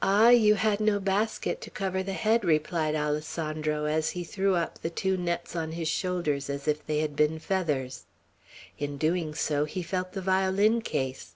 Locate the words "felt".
9.82-10.12